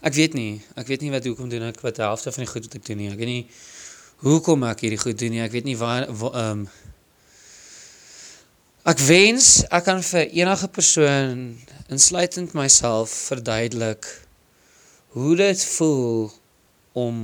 Ek 0.07 0.15
weet 0.15 0.37
nie. 0.39 0.61
Ek 0.79 0.87
weet 0.87 1.03
nie 1.03 1.11
wat 1.11 1.25
hoekom 1.27 1.49
doen 1.51 1.65
ek 1.67 1.81
wat 1.83 1.97
die 1.97 2.05
helfte 2.07 2.31
van 2.31 2.45
die 2.45 2.51
goed 2.51 2.69
wat 2.69 2.77
ek 2.79 2.85
doen 2.87 3.01
nie. 3.01 3.09
Ek 3.11 3.19
weet 3.19 3.33
nie 3.33 3.49
hoekom 4.23 4.63
ek 4.69 4.85
hierdie 4.87 5.01
goed 5.03 5.19
doen 5.19 5.35
nie. 5.35 5.43
Ek 5.43 5.51
weet 5.57 5.67
nie 5.67 5.75
waar 5.81 6.07
ehm 6.07 6.31
um, 6.45 6.63
Ek 8.89 9.03
wens 9.05 9.67
ek 9.69 9.85
kan 9.85 9.99
vir 10.07 10.31
enige 10.31 10.69
persoon 10.73 11.43
insluitend 11.93 12.55
myself 12.57 13.13
verduidelik 13.29 14.07
hoe 15.13 15.35
dit 15.37 15.65
voel 15.75 16.31
om 16.97 17.19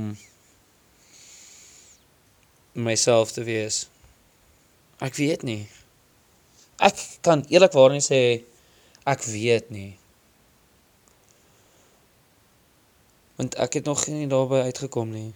myself 2.75 3.31
te 3.33 3.47
wees. 3.47 3.87
Ek 5.01 5.15
weet 5.17 5.47
nie. 5.47 5.63
Ek 6.83 6.99
kan 7.23 7.45
eerlikwaar 7.47 7.93
nie 7.95 8.03
sê 8.03 8.19
ek 9.07 9.23
weet 9.31 9.71
nie. 9.71 9.93
Want 13.39 13.55
ek 13.59 13.79
het 13.79 13.87
nog 13.87 14.03
nie 14.11 14.27
daarby 14.31 14.65
uitgekom 14.67 15.11
nie. 15.11 15.31